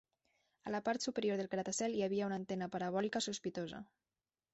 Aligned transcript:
A 0.69 0.71
la 0.75 0.79
part 0.85 1.03
superior 1.07 1.37
del 1.41 1.49
gratacel 1.51 1.97
hi 1.97 2.01
havia 2.05 2.29
una 2.31 2.39
antena 2.43 2.69
parabòlica 2.77 3.23
sospitosa. 3.27 3.83